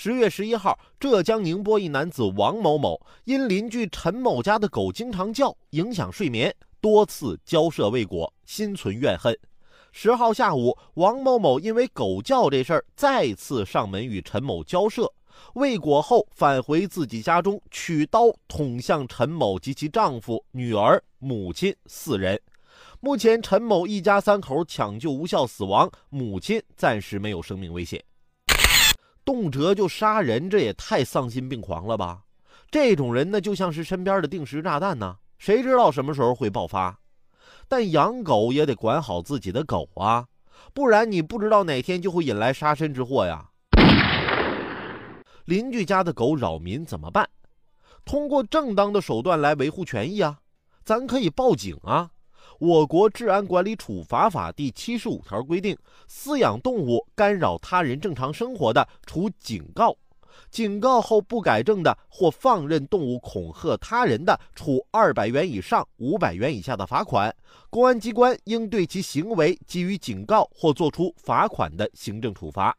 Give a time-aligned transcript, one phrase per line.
[0.00, 9.36] 十月十一号，浙江宁波一男子王某某因邻居陈某家的狗经常叫，影响睡眠，多次交涉未果，心存怨恨。
[9.90, 15.12] 十号下午，王某某因为狗叫这事儿，再次上门与陈某交涉，
[15.54, 22.40] 未果后返回自己家中，取刀捅向陈某及其丈夫、女儿、母亲四人。
[23.00, 28.00] 目前，陈某一家三口抢救无效死亡，母亲暂时没有生命危险。
[29.28, 32.22] 动辄就杀人，这也太丧心病狂了吧！
[32.70, 36.98] 这种人呢，就像是身边的定时炸弹呢，谁知道什么时候会爆发？
[37.68, 40.26] 但养狗也得管好自己的狗啊，
[40.72, 43.50] 不然你不知道哪天就会引来杀身之祸呀。
[45.44, 47.28] 邻居家的狗扰民怎么办？
[48.06, 50.38] 通过正当的手段来维护权益啊，
[50.82, 52.08] 咱可以报警啊。
[52.58, 55.76] 我国治安管理处罚法第七十五条规定，
[56.10, 59.92] 饲养动物干扰他人正常生活的，处警告；
[60.50, 67.34] 警告后不改正的，或放任动物恐吓他人的，处二百元以上五百元以下的罚款。
[67.70, 72.76] 公安机关应对其行为给予警告或作出罚款的行政处罚。